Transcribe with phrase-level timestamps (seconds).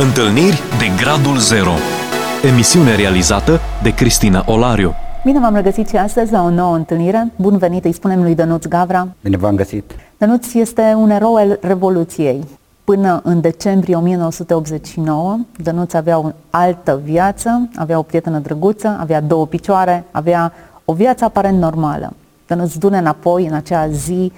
[0.00, 1.70] Întâlniri de Gradul Zero
[2.50, 4.94] Emisiune realizată de Cristina Olariu
[5.24, 7.32] Bine v-am regăsit și astăzi la o nouă întâlnire.
[7.36, 9.08] Bun venit, îi spunem lui Dănuț Gavra.
[9.22, 9.92] Bine v-am găsit.
[10.18, 12.44] Dănuț este un erou al Revoluției.
[12.84, 19.46] Până în decembrie 1989, Dănuț avea o altă viață, avea o prietenă drăguță, avea două
[19.46, 20.52] picioare, avea
[20.84, 22.12] o viață aparent normală.
[22.46, 24.32] Dănuț dune înapoi în acea zi,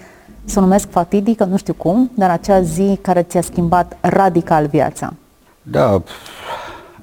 [0.45, 5.13] să o numesc fatidică, nu știu cum, dar acea zi care ți-a schimbat radical viața.
[5.63, 6.03] Da,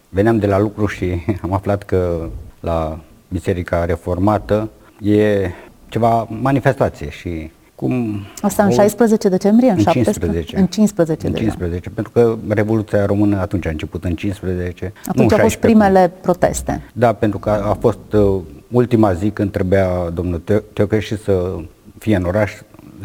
[0.10, 2.30] veneam de la lucru și am aflat că
[2.60, 4.70] la Biserica Reformată
[5.02, 5.50] e
[5.90, 8.20] ceva manifestație și cum...
[8.42, 9.70] Asta în 16 decembrie?
[9.70, 10.58] În 15.
[10.58, 14.94] În 15 În 15, pentru că Revoluția Română atunci a început în 15.
[15.08, 16.82] Atunci au fost primele proteste.
[16.94, 20.42] Da, pentru că a fost uh, ultima zi când trebuia domnul
[20.74, 21.56] Teocheși să
[21.98, 22.52] fie în oraș,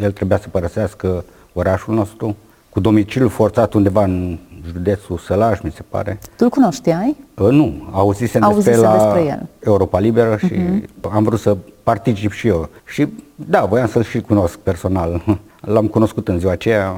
[0.01, 2.35] el trebuia să părăsească orașul nostru
[2.69, 6.19] cu domiciliul forțat undeva în județul Sălaș, mi se pare.
[6.23, 7.15] Tu îl cunoșteai?
[7.37, 9.47] Uh, nu, auzisem, Auzise despre, la despre el.
[9.59, 11.11] Europa Liberă și uh-huh.
[11.13, 12.69] am vrut să particip și eu.
[12.85, 15.23] Și da, voiam să-l și cunosc personal.
[15.73, 16.95] L-am cunoscut în ziua aceea,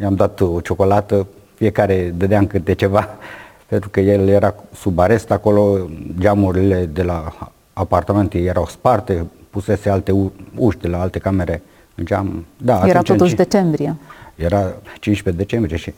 [0.00, 3.08] i-am dat o ciocolată, fiecare dădeam câte ceva,
[3.68, 5.78] pentru că el era sub arest acolo,
[6.18, 7.32] geamurile de la
[7.72, 11.62] apartamente erau sparte, pusese alte u- uși de la alte camere
[11.94, 12.44] în geam.
[12.56, 13.96] Da, Era atunci în totuși ci- decembrie.
[14.34, 15.92] era 15 decembrie și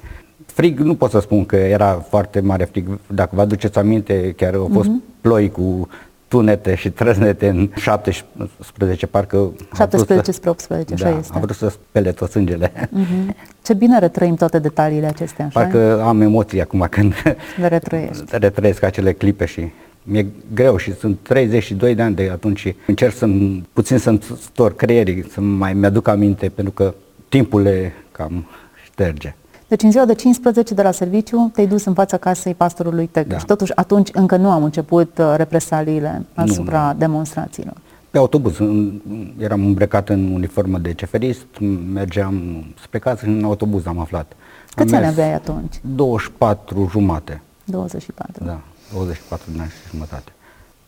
[0.53, 2.98] frig nu pot să spun că era foarte mare frig.
[3.06, 5.20] Dacă vă aduceți aminte, chiar au fost uh-huh.
[5.20, 5.89] ploi cu
[6.28, 9.36] tunete și trăznete în 17, parcă...
[9.36, 11.33] au vrut 17 să- spre 18, așa da, este.
[11.36, 12.73] a vrut să spele tot sângele.
[12.91, 13.34] Mhm.
[13.62, 15.61] Ce bine retrăim toate detaliile acestea, așa?
[15.61, 17.12] Parcă am emoții acum când
[17.61, 18.25] Le retrăiești.
[18.47, 19.70] retrăiesc acele clipe și
[20.03, 23.28] mi-e greu și sunt 32 de ani de atunci și încerc să
[23.73, 26.95] puțin să-mi stor creierii, să mai mi-aduc aminte, pentru că
[27.28, 28.47] timpul le cam
[28.84, 29.34] șterge.
[29.72, 33.38] Deci în ziua de 15 de la serviciu te-ai dus în fața casei pastorului Tecăș.
[33.38, 33.44] Da.
[33.44, 37.74] Totuși atunci încă nu am început uh, represaliile asupra demonstrațiilor.
[38.11, 39.00] Pe autobuz, în-
[39.38, 41.46] eram îmbrăcat în uniformă de ceferist,
[41.92, 44.27] mergeam spre casă și în autobuz am aflat.
[44.32, 44.36] Am
[44.74, 45.74] Câți ani mers aveai atunci?
[45.94, 48.44] 24 jumate, 24.
[48.44, 48.61] da,
[48.92, 50.32] 24 de ani și jumătate.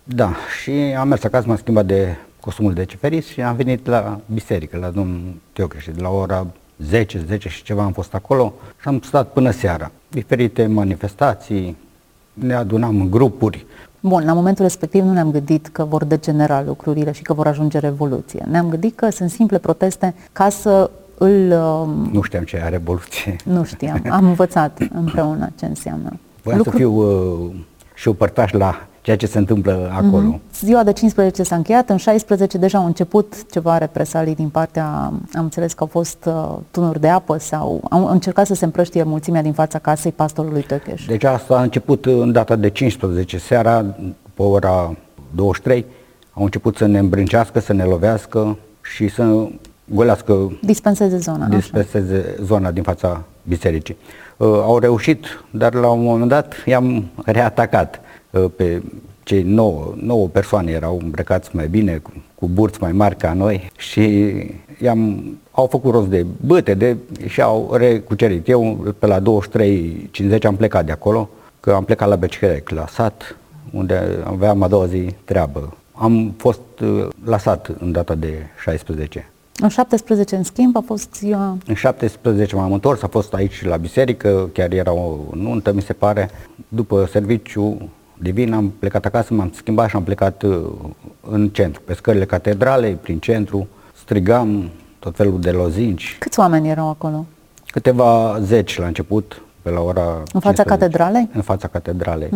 [0.04, 4.20] Da, și am mers acasă, m-am schimbat de costumul de ceferist și am venit la
[4.26, 5.20] biserică, la domnul
[5.52, 5.84] Teocheș.
[5.86, 6.46] De la ora
[6.78, 9.90] 10, 10 și ceva am fost acolo și am stat până seara.
[10.08, 11.76] Diferite manifestații,
[12.32, 13.66] ne adunam în grupuri,
[14.06, 17.78] Bun, la momentul respectiv nu ne-am gândit că vor degenera lucrurile și că vor ajunge
[17.78, 18.44] revoluție.
[18.50, 21.52] Ne-am gândit că sunt simple proteste ca să îl...
[21.52, 23.36] um, nu știam ce era revoluție.
[23.44, 26.18] Nu știam, am învățat împreună ce înseamnă.
[26.42, 27.50] Voiam să fiu uh,
[27.94, 30.26] și eu părtaș la ceea ce se întâmplă acolo.
[30.26, 30.40] Mhm.
[30.60, 34.84] Ziua de 15 s-a încheiat, în 16 deja au început ceva represalii din partea,
[35.32, 39.02] am înțeles că au fost uh, tunuri de apă sau au încercat să se împrăștie
[39.02, 41.06] mulțimea din fața casei pastorului Tăcheș.
[41.06, 43.84] Deci asta a început în data de 15 seara,
[44.34, 44.94] pe ora
[45.34, 45.84] 23,
[46.32, 48.58] au început să ne îmbrâncească, să ne lovească
[48.94, 49.46] și să
[49.84, 51.56] golească, Dispenseze zona, așa.
[51.56, 53.96] dispenseze zona din fața bisericii.
[54.36, 58.03] Uh, au reușit, dar la un moment dat i-am reatacat uh,
[58.38, 58.82] pe
[59.22, 63.70] cei nouă, nouă persoane erau îmbrăcați mai bine, cu, cu burți mai mari ca noi
[63.76, 64.32] și
[64.82, 66.96] i-am, au făcut rost de băte de,
[67.26, 68.48] și au recucerit.
[68.48, 71.28] Eu pe la 23.50 am plecat de acolo,
[71.60, 73.36] că am plecat la Becichere, la sat,
[73.72, 75.76] unde aveam a doua zi treabă.
[75.92, 79.28] Am fost uh, la sat în data de 16.
[79.60, 81.56] În 17, în schimb, a fost ziua...
[81.66, 85.92] În 17 m-am întors, a fost aici la biserică, chiar era o nuntă, mi se
[85.92, 86.30] pare.
[86.68, 87.88] După serviciu
[88.24, 90.64] divin am plecat acasă, m-am schimbat și am plecat uh,
[91.30, 96.88] în centru, pe scările catedralei, prin centru, strigam tot felul de lozinci, Câți oameni erau
[96.88, 97.26] acolo?
[97.66, 100.68] câteva zeci la început, pe la ora În fața 15.
[100.68, 101.28] catedralei?
[101.32, 102.30] În fața catedralei.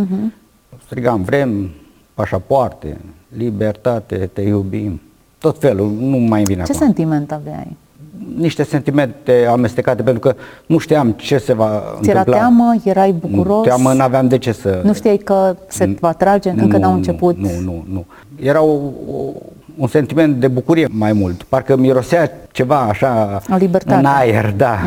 [0.85, 1.71] Strigam, vrem
[2.15, 3.01] pașapoarte,
[3.37, 5.01] libertate, te iubim,
[5.39, 7.77] tot felul, nu mai vine Ce acum sentiment aveai?
[8.37, 10.35] Niște sentimente amestecate, pentru că
[10.67, 12.41] nu știam ce se va Ți era întâmpla.
[12.43, 12.75] teamă?
[12.85, 13.63] Erai bucuros?
[13.65, 14.81] Teamă n-aveam de ce să...
[14.85, 16.51] Nu știai că se va trage?
[16.51, 17.37] Încă Nu, n-au nu, început?
[17.39, 18.05] Nu, nu, nu.
[18.41, 18.73] Era o,
[19.11, 19.33] o,
[19.79, 21.43] un sentiment de bucurie mai mult.
[21.43, 23.99] Parcă mirosea ceva așa O libertate.
[24.01, 24.79] în aer, da.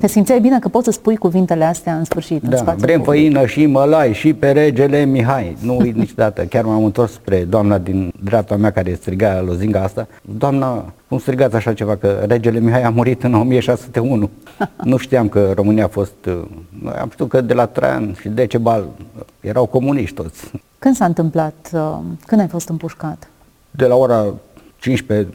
[0.00, 3.00] Te simțeai bine că poți să spui cuvintele astea în sfârșit, în Da, spațiu vrem
[3.00, 3.18] public.
[3.20, 5.56] făină și mălai și pe regele Mihai.
[5.60, 6.42] Nu uit niciodată.
[6.42, 10.06] Chiar m-am întors spre doamna din dreapta mea care striga lozinga asta.
[10.38, 11.96] Doamna, cum strigați așa ceva?
[11.96, 14.30] Că regele Mihai a murit în 1601.
[14.82, 16.14] nu știam că România a fost...
[16.26, 16.34] uh,
[16.82, 18.84] Noi am știut că de la Traian și Decebal
[19.40, 20.50] erau comuniști toți.
[20.78, 21.70] Când s-a întâmplat?
[21.72, 21.80] uh,
[22.26, 23.28] Când ai fost împușcat?
[23.76, 24.34] De la ora
[24.78, 25.28] 15,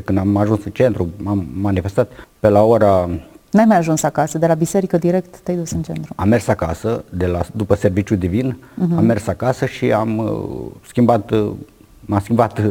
[0.00, 2.10] 14-15, când am ajuns în centru, m-am manifestat,
[2.40, 3.08] pe la ora
[3.50, 6.12] N-ai mai ajuns acasă, de la biserică direct te-ai dus în centru.
[6.16, 8.96] Am mers acasă, de la, după serviciu divin, uh-huh.
[8.96, 11.50] am mers acasă și am uh, schimbat, uh,
[12.00, 12.64] m-am schimbat uh,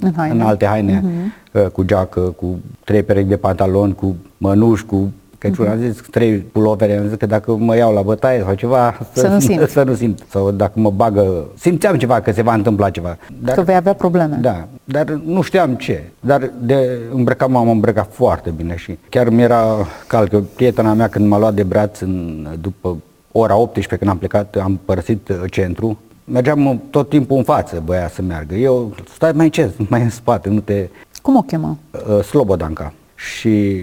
[0.00, 0.34] În haine.
[0.34, 1.62] în alte haine, uh-huh.
[1.62, 5.72] uh, cu geacă, cu trei perechi de pantaloni, cu mănuși, cu Căciul, Mhm.
[5.74, 9.28] am zis trei pulovere, am zis că dacă mă iau la bătaie sau ceva, Să
[9.28, 9.68] nu simt.
[9.68, 10.22] să nu simt.
[10.28, 13.16] Sau dacă mă bagă, simțeam ceva, că se va întâmpla ceva.
[13.42, 14.38] Dar, Că vei avea probleme.
[14.40, 16.02] da, dar nu știam ce.
[16.20, 19.64] Dar de îmbrăcat m-am îmbrăcat foarte bine și chiar mi-era
[20.06, 22.96] cald că prietena mea când m-a luat de braț în, după
[23.32, 27.82] ora 18 când am plecat, am părăsit uh, centru, mergeam uh, tot timpul în față,
[27.84, 28.54] băia să meargă.
[28.54, 30.88] Eu, stai mai încet, mai în spate, nu te...
[31.22, 31.78] Cum o chemă?
[32.16, 32.92] Uh, Slobodanca.
[33.20, 33.82] Și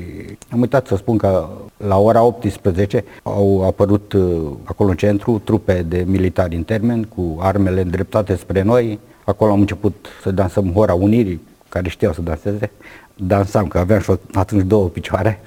[0.51, 1.47] am uitat să spun că
[1.77, 7.37] la ora 18 au apărut uh, acolo în centru trupe de militari în termen cu
[7.39, 8.99] armele îndreptate spre noi.
[9.25, 12.71] Acolo am început să dansăm Hora Unirii, care știau să danseze.
[13.15, 15.41] Dansam, că aveam și atunci două picioare.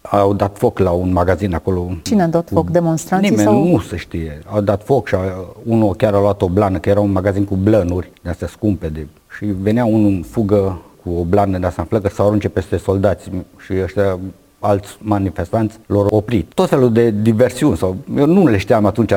[0.00, 1.90] Au dat foc la un magazin acolo.
[2.02, 2.70] Cine a dat foc?
[2.70, 4.38] Demonstranții Nimeni sau- nu se știe.
[4.46, 5.18] Au dat foc și a,
[5.64, 8.88] unul chiar a luat o blană, că era un magazin cu blănuri de astea scumpe.
[8.88, 9.06] De,
[9.36, 12.48] și venea unul în fugă cu o blană de asta în flăcă să o arunce
[12.48, 13.30] peste soldați
[13.64, 14.18] și ăștia
[14.58, 16.52] alți manifestanți l-au oprit.
[16.54, 19.12] Tot felul de diversiuni sau eu nu le știam atunci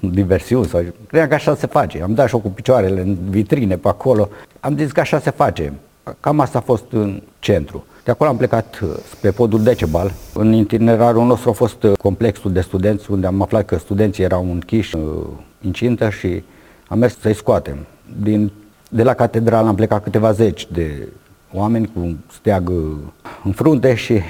[0.00, 2.02] diversiuni sau credeam că așa se face.
[2.02, 4.28] Am dat și eu cu picioarele în vitrine pe acolo.
[4.60, 5.72] Am zis că așa se face.
[6.20, 7.84] Cam asta a fost în centru.
[8.04, 10.12] De acolo am plecat uh, spre podul Decebal.
[10.34, 14.50] În itinerarul nostru a fost uh, complexul de studenți, unde am aflat că studenții erau
[14.50, 15.02] închiși uh,
[15.60, 16.42] incintă și
[16.88, 17.86] am mers să-i scoatem.
[18.22, 18.52] Din,
[18.90, 21.08] de la catedrală am plecat câteva zeci de
[21.52, 22.96] oameni cu un steag uh,
[23.44, 24.20] în frunte și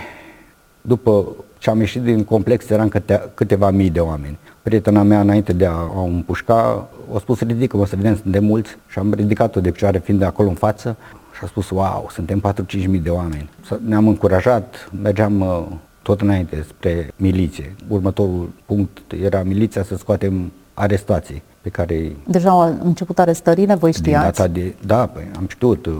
[0.80, 1.26] după
[1.58, 4.38] ce am ieșit din complex eram câte, câteva mii de oameni.
[4.62, 8.76] Prietena mea, înainte de a o împușca, a spus ridică-mă să vedem, sunt de mulți
[8.88, 10.96] și am ridicat-o de picioare fiind de acolo în față
[11.36, 12.42] și a spus, wow, suntem
[12.82, 13.50] 4-5 mii de oameni.
[13.66, 15.62] Să- Ne-am încurajat, mergeam uh,
[16.02, 17.74] tot înainte spre miliție.
[17.88, 23.90] Următorul punct era miliția să scoatem arestații pe care îi Deja au început arestările, voi
[23.90, 24.24] din știați?
[24.38, 25.98] data de, da, păi, am știut, uh,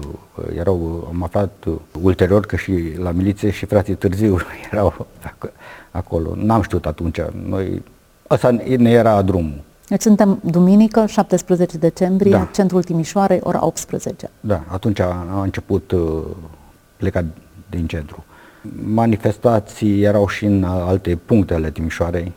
[0.57, 4.39] erau, am aflat uh, ulterior că și la miliție și frații Târziu
[4.73, 5.53] erau ac-
[5.91, 6.33] acolo.
[6.37, 7.19] N-am știut atunci,
[7.49, 7.83] noi,
[8.31, 9.61] ăsta ne era drumul.
[9.89, 12.49] Deci suntem duminică, 17 decembrie, Da.
[12.53, 14.31] centrul Timișoarei, ora 18.
[14.41, 16.23] Da, atunci a, a început uh,
[16.97, 17.25] plecat
[17.71, 18.25] din centru.
[18.85, 22.33] Manifestații erau și în alte puncte ale Timișoarei.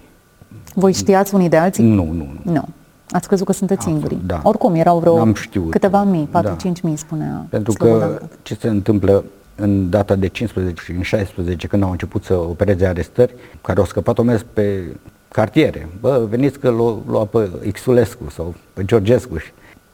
[0.73, 1.83] Voi știați unii de alții?
[1.83, 2.51] Nu, nu, nu.
[2.51, 2.67] Nu.
[3.11, 4.27] Ați crezut că sunteți Absolut, singuri.
[4.27, 4.39] da.
[4.43, 5.71] Oricum, erau vreo N-am știut.
[5.71, 6.87] câteva mii, 4-5 Da.
[6.87, 8.29] mii, spunea Pentru că Slobodan.
[8.41, 9.23] ce se întâmplă
[9.55, 13.85] în data de 15 și în 16, când au început să opereze arestări, care au
[13.85, 14.83] scăpat o mers pe
[15.27, 15.89] cartiere.
[15.99, 19.37] Bă, veniți că l-o lua pe Xulescu sau pe Georgescu.
[19.37, 19.51] Și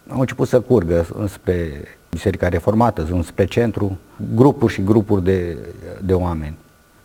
[0.07, 1.71] au început să curgă spre
[2.09, 3.97] Biserica Reformată, spre centru,
[4.35, 5.57] grupuri și grupuri de,
[6.05, 6.57] de oameni.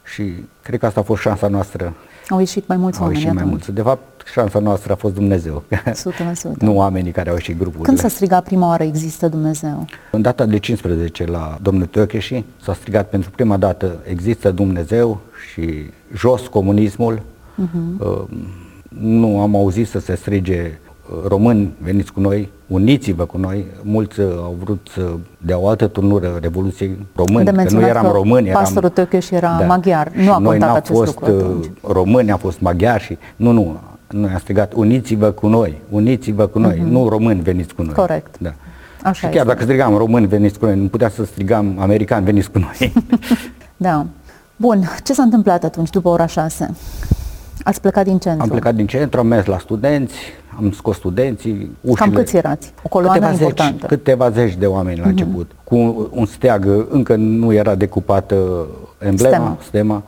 [0.05, 1.93] Și cred că asta a fost șansa noastră.
[2.29, 3.65] Au ieșit mai mulți Au oameni ieșit mai atunci.
[3.67, 3.75] mulți.
[3.75, 5.62] De fapt, șansa noastră a fost Dumnezeu.
[5.69, 6.59] 100%.
[6.59, 7.85] nu oamenii care au ieșit grupurile.
[7.87, 9.87] Când s-a strigat prima oară există Dumnezeu?
[10.11, 15.21] În data de 15 la domnul Teocheși s-a strigat pentru prima dată există Dumnezeu
[15.53, 17.23] și jos comunismul.
[17.99, 18.23] Uh,
[18.88, 20.83] nu am auzit să se strige uh,
[21.29, 23.67] români veniți cu noi, uniți-vă cu noi.
[23.83, 27.89] Mulți uh, au vrut să dea o altă turnură Revoluției români, De că nu menționat
[27.89, 28.62] eram că români, eram...
[28.62, 30.11] pastorul Tăcheș era maghiar.
[30.15, 31.67] Nu Și a noi contat n-am acest fost lucru uh, atunci.
[31.83, 33.81] români, a fost maghiari și nu, nu,
[34.11, 37.94] noi am strigat uniți-vă cu noi, uniți-vă cu noi, nu români veniți cu noi.
[37.94, 38.39] Corect.
[38.39, 38.53] Da.
[39.03, 39.49] Așa și chiar este.
[39.49, 42.93] dacă strigam români veniți cu noi, nu putea să strigam americani veniți cu noi.
[43.77, 44.06] Da.
[44.56, 46.75] Bun, ce s-a întâmplat atunci după ora 6?
[47.63, 48.43] Ați plecat din centru.
[48.43, 50.15] am plecat din centru, am mers la studenți,
[50.56, 51.94] am scos studenții, ușile.
[52.06, 52.73] Cam câți erați?
[52.82, 53.73] O coloană câteva importantă.
[53.73, 53.81] Mhm.
[53.81, 55.51] Zeci, câteva zeci de oameni la început.
[55.65, 58.67] Cu un, un steag, încă nu era decupată
[58.99, 59.49] emblema, Stema.
[59.49, 59.63] Mhm.
[59.67, 60.03] stema.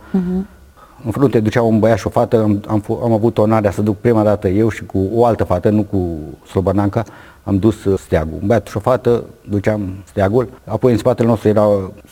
[1.05, 3.83] În frunte ducea un băiat și o fată, am, am, f- am avut onoarea să
[3.83, 6.17] duc prima dată eu și cu o altă fată, nu cu
[6.49, 7.05] Slobănanca,
[7.45, 8.38] am dus uh, steagul.
[8.41, 11.67] Un băiat și o fată, duceam steagul, apoi în spatele nostru era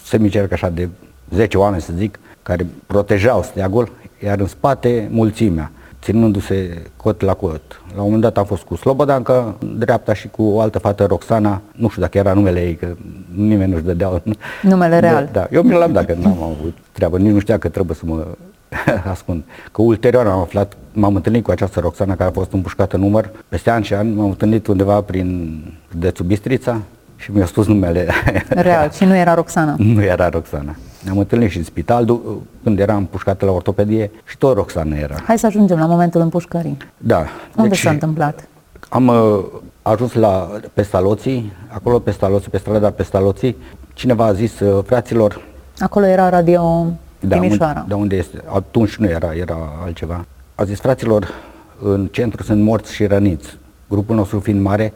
[0.04, 0.88] semicerc așa de
[1.34, 3.88] 10 oameni, să zic, care protejau steagul,
[4.24, 5.70] iar în spate mulțimea,
[6.04, 7.82] ținându-se cot la cot.
[7.94, 11.04] La un moment dat am fost cu Slobodanca, în dreapta și cu o altă fată,
[11.04, 12.86] Roxana, nu știu dacă era numele ei, că
[13.34, 14.22] nimeni nu-și dădea
[14.62, 15.28] Numele real.
[15.32, 15.46] Da, da.
[15.50, 18.26] eu mi l-am dat, că n-am avut treabă, nici nu știa că trebuie să mă
[19.10, 19.42] ascund.
[19.72, 23.30] Că ulterior am aflat, m-am întâlnit cu această Roxana care a fost împușcată în număr,
[23.48, 26.80] peste ani și ani, m-am întâlnit undeva prin județul Bistrița
[27.16, 28.08] și mi-a spus numele.
[28.48, 28.90] Real.
[28.90, 29.74] Și nu era Roxana.
[29.94, 30.74] nu era Roxana.
[31.04, 35.14] Ne-am întâlnit și în spital du- când eram împușcată la ortopedie și tot Roxana era.
[35.26, 36.76] Hai să ajungem la momentul împușcării.
[36.96, 37.24] Da.
[37.56, 38.48] Unde s-a întâmplat?
[38.88, 39.44] Am uh,
[39.82, 43.56] ajuns la Pestaloții, acolo Pestaloții, pe strada Pestaloții.
[43.92, 45.42] Cineva a zis, uh, fraților,
[45.78, 46.86] Acolo era radio
[47.20, 47.78] Da, Timișoara.
[47.80, 48.42] unde, da, unde este?
[48.54, 50.24] Atunci nu era, era altceva.
[50.54, 51.28] A zis, fraților,
[51.82, 53.56] în centru sunt morți și răniți.
[53.88, 54.92] Grupul nostru fiind mare,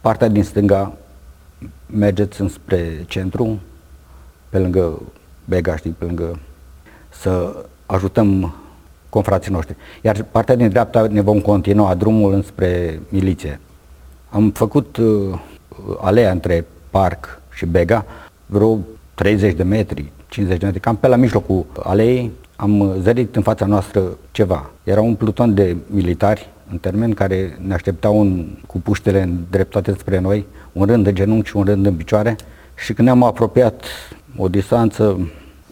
[0.00, 0.92] partea din stânga
[1.86, 3.58] mergeți înspre centru,
[4.48, 4.98] pe lângă
[5.48, 6.38] Bega, știi, pe lângă
[7.08, 8.54] să ajutăm
[9.08, 9.76] confrații noștri.
[10.02, 13.60] Iar partea din dreapta ne vom continua drumul înspre miliție.
[14.30, 15.38] Am făcut uh,
[16.00, 18.04] alea între parc și Bega,
[18.46, 18.78] vreo
[19.14, 23.66] 30 de metri, 50 de metri, cam pe la mijlocul aleei, am zărit în fața
[23.66, 24.70] noastră ceva.
[24.84, 30.18] Era un pluton de militari, în termen, care ne așteptau un, cu puștele îndreptate spre
[30.18, 32.36] noi, un rând de genunchi și un rând în picioare
[32.74, 33.84] și când ne-am apropiat
[34.36, 35.30] o distanță,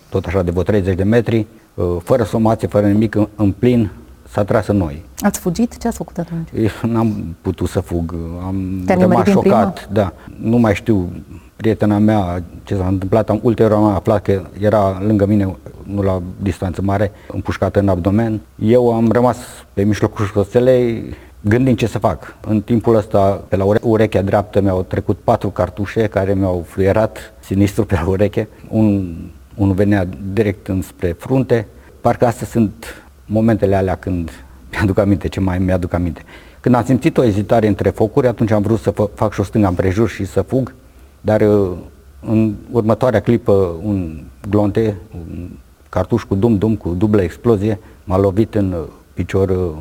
[0.08, 3.90] tot așa de vreo 30 de metri, uh, fără somație, fără nimic, în, în plin,
[4.28, 5.04] s-a tras în noi.
[5.18, 5.78] Ați fugit?
[5.78, 6.48] Ce ați făcut atunci?
[6.56, 10.12] Eu N-am putut să fug, am Te-a rămas nimerit din șocat, da.
[10.40, 11.12] Nu mai știu
[11.56, 16.22] prietena mea ce s-a întâmplat, am, ulterior am aflat că era lângă mine, nu la
[16.42, 18.40] distanță mare, împușcată în abdomen.
[18.58, 19.36] Eu am rămas
[19.72, 22.36] pe mijlocul șoselei gândind ce să fac.
[22.46, 27.32] În timpul ăsta, pe la ure- urechea dreaptă mi-au trecut patru cartușe care mi-au fluierat
[27.40, 28.48] sinistru pe la ureche.
[28.68, 29.14] Un,
[29.54, 31.66] unul venea direct înspre frunte.
[32.00, 34.30] Parcă astea sunt momentele alea când
[34.70, 36.22] mi-aduc aminte, ce mai mi-aduc aminte.
[36.60, 39.42] Când am simțit o ezitare între focuri, atunci am vrut să fă, fac și o
[39.42, 40.74] stânga împrejur și să fug,
[41.20, 41.70] dar uh,
[42.20, 45.48] în următoarea clipă un glonte, un
[45.88, 49.72] cartuș cu dum-dum, cu dublă explozie, m-a lovit în uh, picior, uh,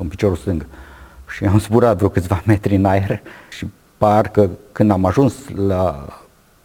[0.00, 0.66] în piciorul stâng.
[1.28, 3.20] Și am zburat vreo câțiva metri în aer
[3.50, 3.66] și
[3.98, 5.34] parcă când am ajuns
[5.66, 6.06] la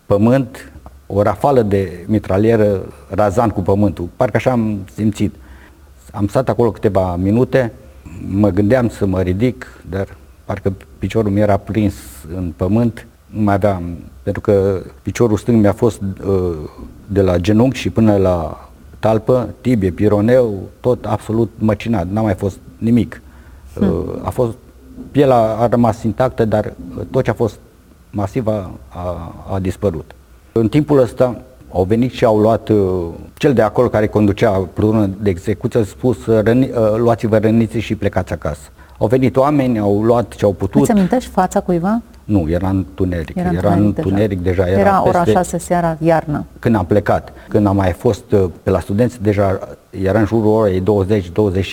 [0.05, 0.71] pământ,
[1.07, 4.09] o rafală de mitralieră razan cu pământul.
[4.15, 5.35] Parcă așa am simțit.
[6.11, 7.71] Am stat acolo câteva minute,
[8.27, 10.07] mă gândeam să mă ridic, dar
[10.45, 11.93] parcă piciorul mi era prins
[12.35, 16.55] în pământ, nu mai aveam, pentru că piciorul stâng mi-a fost uh,
[17.07, 22.57] de la genunchi și până la talpă, tibie, pironeu, tot absolut măcinat, n-a mai fost
[22.77, 23.21] nimic.
[23.79, 23.87] Uh,
[24.21, 24.53] a fost,
[25.11, 27.59] pielea a rămas intactă, dar uh, tot ce a fost
[28.09, 30.11] masiv a, a, a dispărut.
[30.51, 35.09] În timpul ăsta au venit și au luat uh, cel de acolo care conducea plutonul
[35.21, 38.69] de execuție, a spus uh, răni, uh, luați-vă răniții și plecați acasă.
[38.97, 40.81] Au venit oameni, au luat ce au putut.
[40.81, 42.01] Îți amintești fața cuiva?
[42.23, 43.35] Nu, era întuneric.
[43.35, 44.05] Era Era, întuneric deja.
[44.05, 44.67] întuneric deja.
[44.67, 46.45] Era, Era ora peste, 6 seara, iarnă.
[46.59, 50.51] Când am plecat, când am mai fost uh, pe la studenți, deja era în jurul
[50.51, 50.83] orei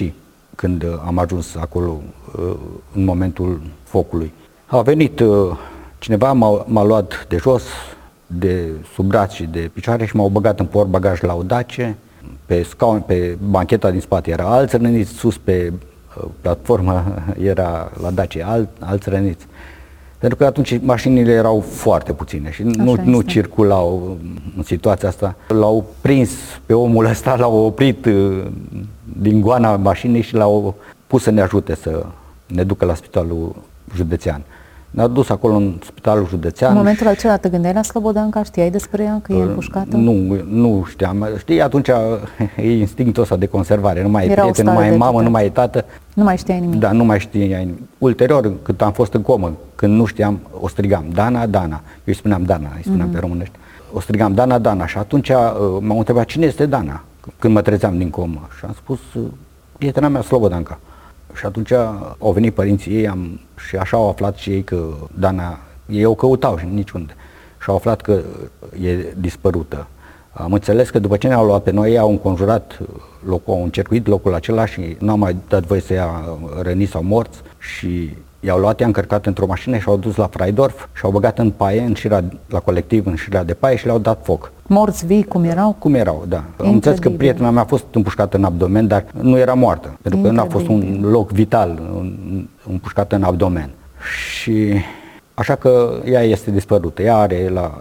[0.09, 0.13] 20-20
[0.61, 2.01] când uh, am ajuns acolo
[2.39, 2.57] uh,
[2.95, 4.33] în momentul focului.
[4.67, 5.57] A venit uh,
[5.99, 7.63] cineva, m-a, m-a luat de jos,
[8.27, 11.97] de sub braț și de picioare și m-au băgat în portbagaj la o dace.
[12.47, 17.15] Pe scaun, pe bancheta din spate era alți răniți, sus pe uh, platformă
[17.53, 19.47] era la dace alt, alți răniți.
[20.21, 23.31] Pentru că atunci mașinile erau foarte puține și nu, Așa nu este.
[23.31, 24.17] circulau
[24.57, 25.35] în situația asta.
[25.49, 26.31] L-au prins
[26.67, 28.47] pe omul ăsta, l-au oprit uh,
[29.21, 30.75] din goana mașinii și l-au
[31.07, 32.07] pus să ne ajute să
[32.47, 33.55] ne ducă la spitalul
[33.95, 34.43] județean.
[34.91, 36.71] Ne-a dus acolo în spitalul județean.
[36.71, 38.43] În momentul acela te gândeai la Slobodanca?
[38.43, 39.97] Știai despre ea, că e împușcată?
[39.97, 41.29] Uh, Nu, nu știam.
[41.39, 41.89] Știi, atunci
[42.57, 44.03] e instinctul ăsta de conservare.
[44.03, 45.25] Nu mai e Era o prieten, nu stare mai e de mamă, agitate.
[45.25, 45.85] nu mai e tată.
[46.21, 46.79] Nu mai știai nimic.
[46.79, 47.79] Da, nu mai știai nimic.
[47.99, 51.81] Ulterior, când am fost în comă, când nu știam, o strigam, Dana, Dana.
[51.85, 53.13] Eu îi spuneam Dana, îi spuneam Mhm.
[53.15, 53.55] pe românești.
[53.93, 54.87] O strigam, Dana, Dana.
[54.87, 55.37] Și atunci uh,
[55.81, 57.03] m-au întrebat, cine este Dana?
[57.39, 58.49] Când mă trezeam din comă.
[58.59, 59.23] Și am spus, uh,
[59.79, 60.79] prietena mea, Slobodanca.
[61.35, 61.73] Și atunci
[62.19, 64.85] au venit părinții ei am, și așa au aflat și ei că
[65.19, 67.15] Dana, ei o căutau și niciunde.
[67.63, 68.21] Și au aflat că
[68.83, 69.87] e dispărută.
[70.33, 72.79] Am înțeles că după ce ne-au luat pe noi, ei au înconjurat
[73.27, 76.11] locul, au încercuit locul acela și nu au mai dat voie să ia
[76.63, 80.87] răniți sau morți și i-au luat, i-au încărcat într-o mașină și au dus la Fraidorf
[80.93, 83.99] și au băgat în paie, în șira, la colectiv, în șira de paie și le-au
[83.99, 84.53] dat foc.
[84.67, 85.77] Morți vii, cum erau?
[85.79, 86.37] Cum erau, da.
[86.37, 87.17] Am înțeles că Incredibil.
[87.17, 90.45] prietena mea a fost împușcată în abdomen, dar nu era moartă, pentru că nu a
[90.45, 91.11] fost un Incredibil.
[91.11, 93.71] loc vital, un- împușcată în abdomen.
[94.41, 94.73] Și
[95.35, 97.03] așa că ea este dispărută.
[97.03, 97.79] Ea are la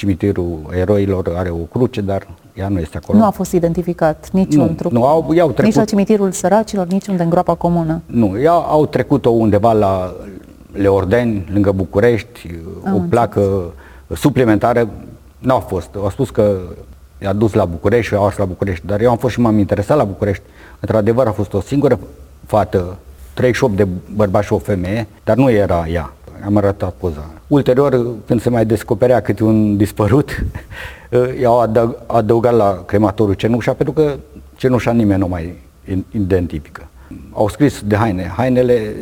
[0.00, 3.18] cimitirul eroilor, are o cruce, dar ea nu este acolo.
[3.18, 4.92] Nu a fost identificat niciun Nu, trup.
[4.92, 8.00] nu, au- i-au Nici la trecut- cimitirul săracilor, nici unde în groapa comună.
[8.06, 10.12] Nu, ea au trecut-o undeva la
[10.72, 12.50] Leordeni, lângă București,
[12.84, 13.72] Am o placă
[14.14, 14.88] suplimentară.
[15.38, 15.88] N-au fost.
[15.96, 16.56] Au spus că
[17.22, 19.58] i-a dus la București și au ars la București, dar eu am fost și m-am
[19.58, 20.42] interesat la București.
[20.80, 21.98] Într-adevăr a fost o singură
[22.46, 22.96] fată,
[23.34, 26.12] 38 de bărbați și o femeie, dar nu era ea.
[26.44, 27.24] Am arătat poza.
[27.46, 30.44] Ulterior, când se mai descoperea câte un dispărut,
[31.40, 34.16] i-au adăug- adăugat la crematorul cenușa, pentru că
[34.56, 35.56] cenușa nimeni nu mai
[36.10, 36.88] identifică.
[37.32, 38.32] Au scris de haine.
[38.36, 38.94] Hainele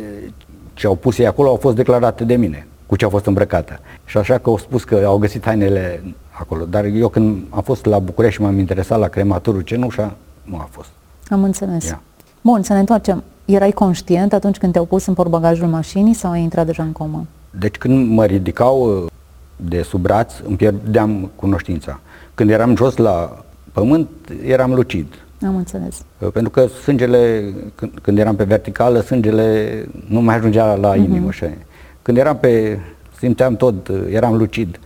[0.73, 3.79] ce au pus ei acolo au fost declarate de mine, cu ce au fost îmbrăcată.
[4.05, 6.03] Și așa că au spus că au găsit hainele
[6.39, 6.65] acolo.
[6.65, 10.67] Dar eu când am fost la București și m-am interesat la crematorul Cenușa, nu a
[10.71, 10.89] fost.
[11.29, 11.87] Am înțeles.
[11.87, 12.01] Ia.
[12.41, 13.23] Bun, să ne întoarcem.
[13.45, 17.25] Erai conștient atunci când te-au pus în portbagajul mașinii sau ai intrat deja în comă?
[17.59, 19.11] Deci când mă ridicau uh,
[19.55, 21.99] de sub braț, îmi pierdeam cunoștința.
[22.33, 24.09] Când eram jos la pământ,
[24.45, 25.07] eram lucid.
[25.45, 26.03] Am înțeles.
[26.19, 31.29] Uh, Pentru că sângele, când, când eram pe verticală, sângele nu mai ajungea la inimă.
[31.29, 31.53] Uh-huh.
[32.01, 32.79] Când eram pe,
[33.17, 34.79] simțeam tot, uh, eram lucid.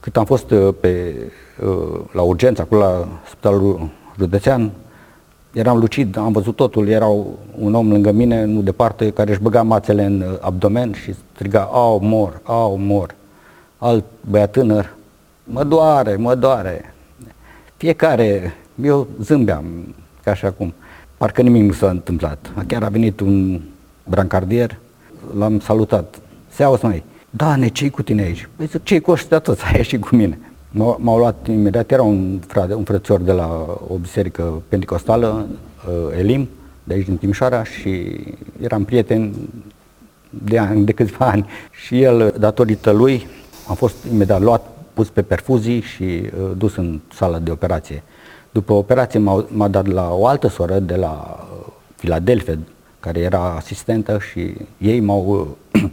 [0.00, 1.14] Cât am fost uh, pe,
[1.64, 4.70] uh, la urgență, acolo la spitalul județean,
[5.52, 7.06] eram lucid, am văzut totul, era
[7.58, 11.68] un om lângă mine, nu departe, care își băga mațele în uh, abdomen și striga,
[11.72, 13.14] au, mor, au, mor.
[13.78, 14.94] Alt băiat tânăr,
[15.44, 16.94] mă doare, mă doare.
[17.76, 19.64] Fiecare, eu zâmbeam,
[20.22, 20.74] ca și acum,
[21.16, 22.52] parcă nimic nu s-a întâmplat.
[22.66, 23.60] Chiar a venit un
[24.04, 24.78] brancardier,
[25.38, 26.18] l-am salutat.
[26.48, 28.48] Se auzi mai, da, ne ce cu tine aici?
[28.56, 30.38] Păi zic, ce cu ăștia toți, ai ieșit cu mine.
[30.70, 35.46] M-au, m-au luat imediat, era un, frate, un frățior de la o biserică pentecostală,
[35.88, 36.48] uh, Elim,
[36.84, 38.20] de aici din Timișoara și
[38.60, 39.34] eram prieten
[40.30, 41.46] de, ani, de câțiva ani
[41.84, 43.26] și el, datorită lui,
[43.68, 48.02] am fost imediat luat, pus pe perfuzii și uh, dus în sala de operație.
[48.52, 52.58] După operație m-a, m-a dat la o altă soră de la uh, Filadelfia,
[53.00, 55.90] care era asistentă și ei m-au, uh,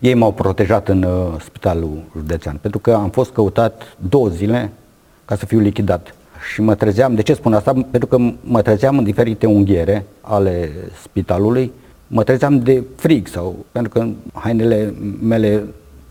[0.00, 4.72] ei m-au protejat în uh, spitalul județean, pentru că am fost căutat două zile
[5.24, 6.14] ca să fiu lichidat.
[6.52, 7.72] Și mă trezeam, de ce spun asta?
[7.72, 10.70] Pentru că mă trezeam în diferite unghiere ale
[11.02, 11.72] spitalului,
[12.06, 15.64] mă trezeam de frig sau pentru că hainele mele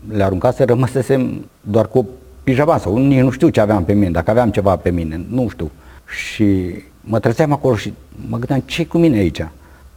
[0.08, 2.08] le aruncase, rămăsesem doar cu
[2.42, 5.48] pijama sau nici nu știu ce aveam pe mine, dacă aveam ceva pe mine, nu
[5.48, 5.70] știu.
[6.06, 7.92] Și mă trezeam acolo și
[8.28, 9.48] mă gândeam ce cu mine aici.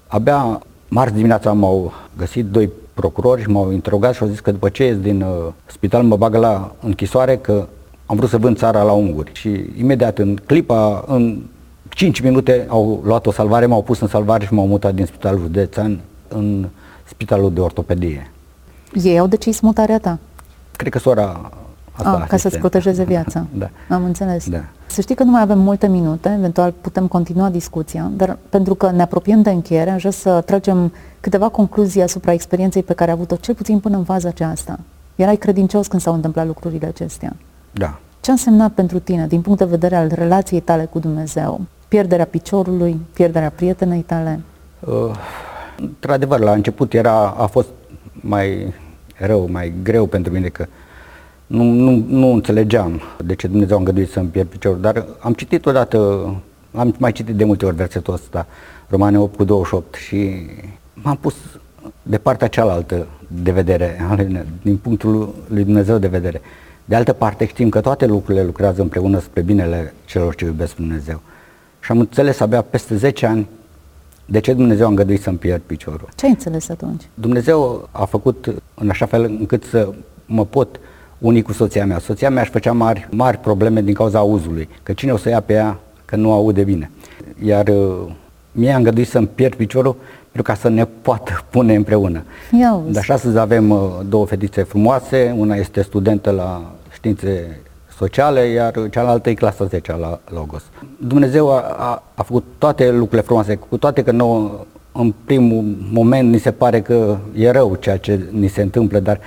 [0.07, 4.69] Abia marți dimineața m-au găsit doi procurori și m-au interogat și au zis că după
[4.69, 7.67] ce ies din uh, spital mă bagă la închisoare că
[8.05, 9.31] am vrut să vând țara la unguri.
[9.33, 11.41] Și imediat în clipa, în
[11.89, 15.39] 5 minute au luat o salvare, m-au pus în salvare și m-au mutat din spitalul
[15.39, 16.67] județean în
[17.03, 18.31] spitalul de ortopedie.
[19.03, 20.19] Ei au decis mutarea ta.
[20.75, 21.51] Cred că sora
[21.93, 22.57] asta Ah, ca să-ți asistentă.
[22.67, 23.45] protejeze viața.
[23.53, 23.69] Da.
[23.89, 24.49] Am înțeles.
[24.49, 24.63] Da.
[24.85, 28.91] Să știi că nu mai avem multe minute, eventual putem continua discuția, dar pentru că
[28.91, 33.15] ne apropiem de încheiere, aș vrea să tragem câteva concluzii asupra experienței pe care ai
[33.15, 34.79] avut-o, cel puțin până în faza aceasta.
[35.15, 37.35] Erai credincios când s-au întâmplat lucrurile acestea.
[37.71, 37.99] Da.
[38.21, 41.61] Ce a însemnat pentru tine, din punct de vedere al relației tale cu Dumnezeu?
[41.87, 44.39] Pierderea piciorului, pierderea prietenei tale?
[44.79, 44.93] Uh,
[45.77, 47.67] într-adevăr, la început era, a fost
[48.13, 48.73] mai
[49.19, 50.65] rău, mai greu pentru mine că
[51.47, 55.65] nu, nu, nu înțelegeam de ce Dumnezeu a îngăduit să-mi pierd piciorul, dar am citit
[55.65, 55.97] odată,
[56.73, 58.47] am mai citit de multe ori versetul ăsta,
[58.89, 60.35] Romane 8 cu 28 și
[60.93, 61.35] m-am pus
[62.03, 63.97] de partea cealaltă de vedere,
[64.61, 66.41] din punctul lui Dumnezeu de vedere.
[66.85, 71.21] De altă parte știm că toate lucrurile lucrează împreună spre binele celor ce iubesc Dumnezeu.
[71.79, 73.47] Și am înțeles abia peste 10 ani
[74.25, 76.09] de ce Dumnezeu a îngăduit să-mi pierd piciorul.
[76.15, 77.03] Ce ai înțeles atunci?
[77.13, 79.93] Dumnezeu a făcut în așa fel încât să
[80.25, 80.79] mă pot
[81.23, 81.99] uni cu soția mea.
[81.99, 85.39] Soția mea își făcea mari, mari probleme din cauza auzului, că cine o să ia
[85.39, 86.91] pe ea că nu aude bine.
[87.43, 88.11] Iar uh,
[88.51, 89.95] mie a îngăduit să-mi pierd piciorul
[90.31, 92.23] pentru ca să ne poată pune împreună.
[92.59, 92.93] Ia uzi.
[92.93, 97.59] Dar și astăzi avem uh, două fetițe frumoase, una este studentă la științe
[97.97, 100.63] sociale, iar cealaltă e clasa 10 la Logos.
[100.97, 106.29] Dumnezeu a, a, a făcut toate lucrurile frumoase, cu toate că nouă în primul moment
[106.29, 109.23] ni se pare că e rău ceea ce ni se întâmplă, dar uh,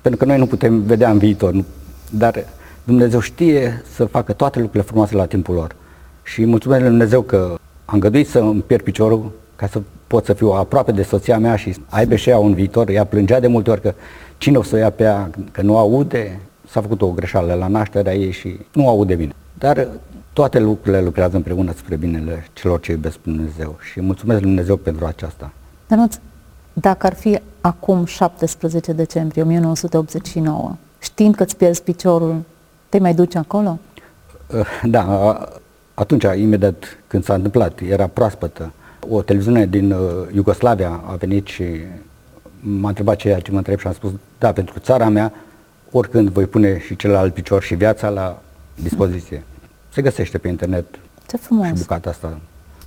[0.00, 1.64] pentru că noi nu putem vedea în viitor, nu,
[2.10, 2.44] dar
[2.84, 5.76] Dumnezeu știe să facă toate lucrurile frumoase la timpul lor.
[6.22, 10.32] Și mulțumesc lui Dumnezeu că am îngăduit să îmi pierd piciorul ca să pot să
[10.32, 12.88] fiu aproape de soția mea și aibă și ea un viitor.
[12.88, 13.94] Ea plângea de multe ori că
[14.38, 17.66] cine o să o ia pe ea, că nu aude, s-a făcut o greșeală la
[17.66, 19.32] nașterea ei și nu aude bine.
[19.58, 19.88] Dar
[20.32, 24.76] toate lucrurile lucrează împreună spre binele celor ce iubesc pe Dumnezeu și mulțumesc lui Dumnezeu
[24.76, 25.52] pentru aceasta.
[25.86, 26.16] Danuț,
[26.80, 32.42] dacă ar fi acum 17 decembrie 1989, știind că îți pierzi piciorul,
[32.88, 33.78] te mai duci acolo?
[34.82, 35.36] Da,
[35.94, 38.72] atunci, imediat când s-a întâmplat, era proaspătă.
[39.08, 40.00] O televiziune din uh,
[40.32, 41.64] Iugoslavia a venit și
[42.60, 45.32] m-a întrebat ceea ce mă întreb și am spus, da, pentru țara mea,
[45.90, 48.42] oricând voi pune și celălalt picior și viața la
[48.74, 49.42] dispoziție.
[49.92, 50.84] Se găsește pe internet
[51.26, 51.66] Ce frumos!
[51.66, 52.40] și bucata asta.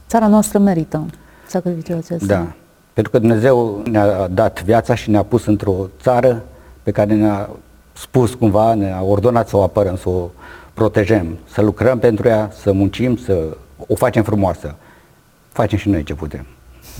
[0.07, 1.05] Țara noastră merită
[1.47, 2.25] sacrificiul acesta.
[2.25, 2.53] Da,
[2.93, 6.43] pentru că Dumnezeu ne-a dat viața și ne-a pus într-o țară
[6.83, 7.49] pe care ne-a
[7.93, 10.29] spus cumva, ne-a ordonat să o apărăm, să o
[10.73, 14.75] protejăm, să lucrăm pentru ea, să muncim, să o facem frumoasă.
[15.49, 16.45] Facem și noi ce putem.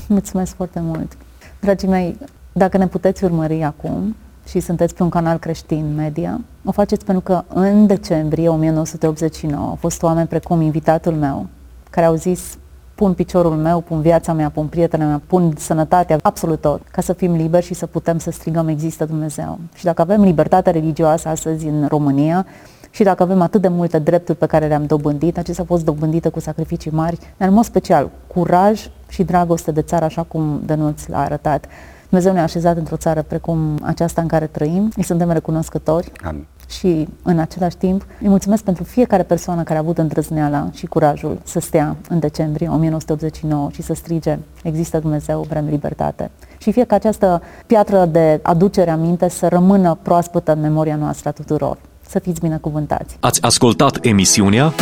[0.08, 1.18] Mulțumesc foarte mult!
[1.60, 2.18] Dragii mei,
[2.52, 4.16] dacă ne puteți urmări acum,
[4.48, 9.76] și sunteți pe un canal creștin media, o faceți pentru că în decembrie 1989 au
[9.76, 11.48] fost oameni precum invitatul meu,
[11.90, 12.58] care au zis
[13.04, 17.14] pun piciorul meu, pun viața mea, pun prietena mea, pun sănătatea, absolut tot, ca să
[17.14, 19.60] fim liberi și să putem să strigăm există Dumnezeu.
[19.76, 22.46] Și dacă avem libertate religioasă astăzi în România,
[22.90, 26.30] și dacă avem atât de multe drepturi pe care le-am dobândit, acestea au fost dobândite
[26.30, 31.06] cu sacrificii mari, dar în mod special curaj și dragoste de țară, așa cum Dănuț
[31.06, 31.66] l-a arătat.
[32.14, 36.46] Dumnezeu ne-a așezat într-o țară precum aceasta în care trăim, îi suntem recunoscători Amin.
[36.68, 41.40] și în același timp îi mulțumesc pentru fiecare persoană care a avut îndrăzneala și curajul
[41.44, 46.32] să stea în decembrie 1989 și să strige există Dumnezeu, vrem libertate.
[46.58, 51.32] Și fie ca această piatră de aducere aminte să rămână proaspătă în memoria noastră a
[51.32, 51.78] tuturor.
[52.08, 53.18] Să fiți binecuvântați!
[53.20, 54.74] Ați ascultat emisiunea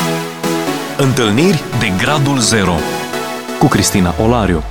[0.97, 2.73] Întâlniri de Gradul Zero
[3.59, 4.61] cu Cristina Olariu.